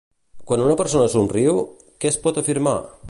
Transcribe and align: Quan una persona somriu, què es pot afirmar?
Quan 0.51 0.63
una 0.67 0.77
persona 0.79 1.11
somriu, 1.15 1.61
què 2.03 2.11
es 2.15 2.19
pot 2.25 2.41
afirmar? 2.45 2.77